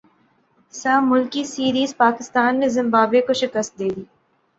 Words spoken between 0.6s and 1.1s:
سہ